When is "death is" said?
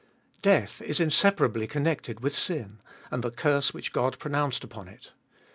0.41-0.99